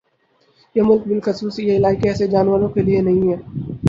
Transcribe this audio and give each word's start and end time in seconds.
یہ 0.75 0.81
ملک 0.83 1.03
بلخصوص 1.07 1.59
یہ 1.59 1.77
علاقہ 1.77 2.07
ایسے 2.07 2.27
جانوروں 2.27 2.69
کے 2.69 2.81
لیے 2.81 3.01
نہیں 3.01 3.29
ہے 3.29 3.37